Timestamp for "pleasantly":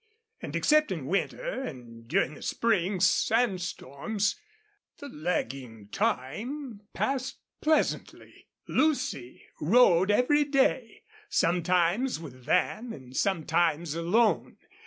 7.61-8.47